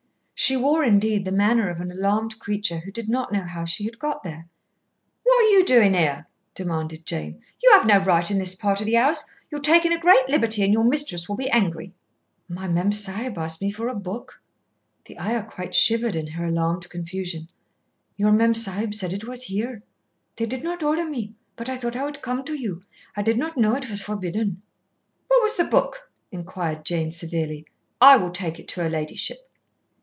She 0.33 0.57
wore, 0.57 0.83
indeed, 0.83 1.23
the 1.23 1.31
manner 1.31 1.69
of 1.69 1.79
an 1.81 1.91
alarmed 1.91 2.39
creature 2.39 2.79
who 2.79 2.91
did 2.91 3.07
not 3.07 3.31
know 3.31 3.43
how 3.43 3.63
she 3.63 3.83
had 3.85 3.99
got 3.99 4.23
there. 4.23 4.47
"What 5.23 5.39
are 5.39 5.49
you 5.49 5.63
doing 5.63 5.93
here?" 5.93 6.27
demanded 6.55 7.05
Jane. 7.05 7.43
"You 7.61 7.71
have 7.73 7.85
no 7.85 7.99
right 7.99 8.29
in 8.29 8.39
this 8.39 8.55
part 8.55 8.79
of 8.81 8.87
the 8.87 8.95
house. 8.95 9.23
You're 9.51 9.61
taking 9.61 9.93
a 9.93 9.99
great 9.99 10.27
liberty, 10.27 10.63
and 10.63 10.73
your 10.73 10.83
mistress 10.83 11.29
will 11.29 11.35
be 11.35 11.51
angry." 11.51 11.93
"My 12.49 12.67
Mem 12.67 12.91
Sahib 12.91 13.37
asked 13.37 13.63
for 13.75 13.87
a 13.87 13.93
book," 13.93 14.41
the 15.05 15.17
Ayah 15.19 15.43
quite 15.43 15.75
shivered 15.75 16.15
in 16.15 16.25
her 16.25 16.43
alarmed 16.47 16.89
confusion. 16.89 17.47
"Your 18.17 18.31
Mem 18.31 18.55
Sahib 18.55 18.95
said 18.95 19.13
it 19.13 19.27
was 19.27 19.43
here. 19.43 19.83
They 20.37 20.47
did 20.47 20.63
not 20.63 20.81
order 20.81 21.05
me, 21.05 21.35
but 21.55 21.69
I 21.69 21.77
thought 21.77 21.95
I 21.95 22.03
would 22.03 22.23
come 22.23 22.43
to 22.45 22.55
you. 22.55 22.81
I 23.15 23.21
did 23.21 23.37
not 23.37 23.59
know 23.59 23.75
it 23.75 23.91
was 23.91 24.01
forbidden." 24.01 24.63
"What 25.27 25.43
was 25.43 25.55
the 25.55 25.65
book?" 25.65 26.11
inquired 26.31 26.83
Jane 26.83 27.11
severely. 27.11 27.67
"I 28.01 28.17
will 28.17 28.31
take 28.31 28.59
it 28.59 28.67
to 28.69 28.81
her 28.81 28.89
ladyship." 28.89 29.37